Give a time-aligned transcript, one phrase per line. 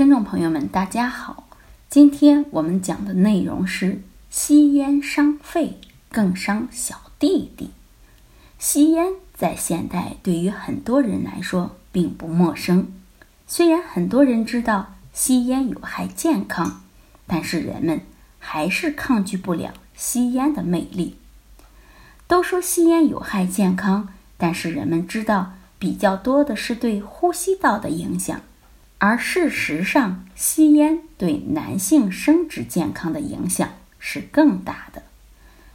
[0.00, 1.44] 听众朋友们，大家好。
[1.90, 4.00] 今天我们讲的内容是
[4.30, 5.78] 吸烟伤肺，
[6.10, 7.68] 更伤小弟弟。
[8.58, 12.90] 吸烟在现代对于很多人来说并不陌生。
[13.46, 16.80] 虽然很多人知道吸烟有害健康，
[17.26, 18.00] 但是人们
[18.38, 21.18] 还是抗拒不了吸烟的魅力。
[22.26, 24.08] 都说吸烟有害健康，
[24.38, 28.40] 但是人们知道比较多的是对呼吸道的影响。
[29.02, 33.66] 而事实上，吸烟对男性生殖健康的影响
[33.98, 35.04] 是更大的。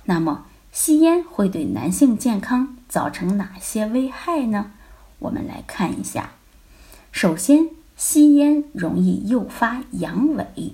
[0.04, 4.72] 那么，吸烟会对男性健康造成哪些危害呢？
[5.18, 6.34] 我们来看一下。
[7.12, 10.73] 首先，吸烟容易诱发阳痿，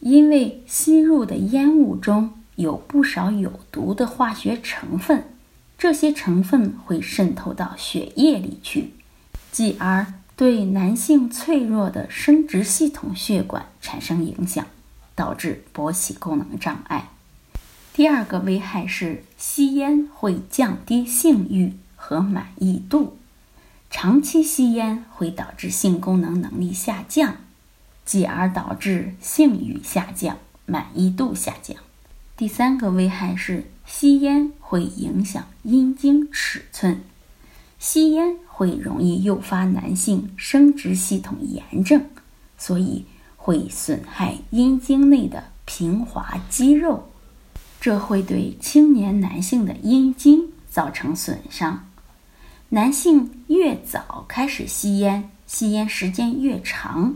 [0.00, 5.24] 因为吸入的烟雾中有不少有毒的化学成分，
[5.76, 8.94] 这些成分会渗透到血液里去，
[9.52, 10.14] 继而。
[10.36, 14.66] 对男性脆弱的生殖系统血管产生影响，
[15.14, 17.10] 导致勃起功能障碍。
[17.92, 23.16] 第二个危害是吸烟会降低性欲和满意度，
[23.88, 27.36] 长期吸烟会导致性功能能力下降，
[28.04, 31.76] 继而导致性欲下降、满意度下降。
[32.36, 37.00] 第三个危害是吸烟会影响阴茎尺寸。
[37.78, 42.04] 吸烟会容易诱发男性生殖系统炎症，
[42.56, 43.04] 所以
[43.36, 47.10] 会损害阴茎内的平滑肌肉，
[47.80, 51.86] 这会对青年男性的阴茎造成损伤。
[52.70, 57.14] 男性越早开始吸烟，吸烟时间越长，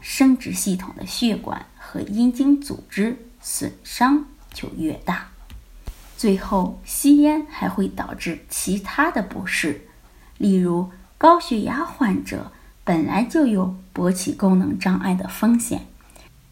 [0.00, 5.28] 生殖系统的血管和阴茎组织损伤就越大。
[6.16, 9.82] 最后，吸烟还会导致其他的不适。
[10.38, 12.52] 例如，高血压患者
[12.84, 15.86] 本来就有勃起功能障碍的风险，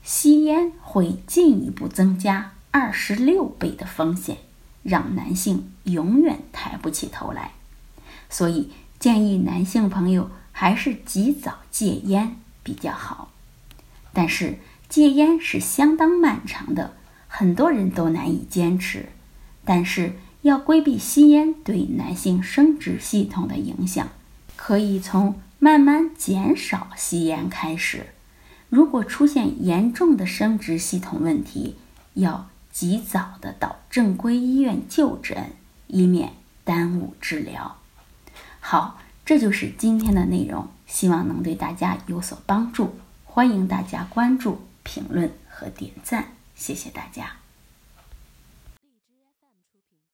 [0.03, 4.39] 吸烟会进一步增加二十六倍的风险，
[4.83, 7.53] 让男性永远抬不起头来。
[8.31, 13.31] 所以，建议男性朋友还是及早戒烟比较好。
[14.13, 14.59] 但是，
[14.89, 16.95] 戒烟是相当漫长的，
[17.29, 19.11] 很多人都难以坚持。
[19.65, 24.11] 但是，要规避吸烟对男性生殖系统的影响，
[24.57, 28.09] 可以从慢慢减少吸烟开始。
[28.69, 31.77] 如果出现严重的生殖系统问题，
[32.13, 35.53] 要及早的到正规医院就诊，
[35.87, 37.79] 以免耽误治疗。
[38.61, 42.95] 好，这就是今天的内容，希望能对大家有所帮助。
[43.25, 47.44] 欢迎大家关注、评论和点赞，谢谢大家。